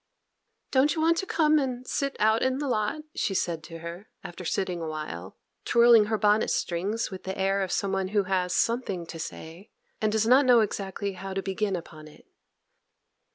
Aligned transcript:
'Don't 0.71 0.95
you 0.95 1.01
want 1.01 1.15
to 1.15 1.27
come 1.27 1.59
and 1.59 1.85
sit 1.87 2.15
out 2.19 2.41
in 2.41 2.57
the 2.57 2.67
lot?' 2.67 3.03
she 3.13 3.35
said 3.35 3.63
to 3.63 3.77
her, 3.85 4.09
after 4.23 4.43
sitting 4.43 4.81
awhile, 4.81 5.37
twirling 5.63 6.05
her 6.05 6.17
bonnet 6.17 6.49
strings 6.49 7.11
with 7.11 7.21
the 7.23 7.37
air 7.37 7.61
of 7.61 7.71
one 7.83 8.07
who 8.07 8.23
has 8.23 8.51
something 8.51 9.05
to 9.05 9.19
say 9.19 9.69
and 10.01 10.11
does 10.11 10.25
not 10.25 10.43
know 10.43 10.61
exactly 10.61 11.11
how 11.11 11.35
to 11.35 11.43
begin 11.43 11.75
upon 11.75 12.07
it. 12.07 12.25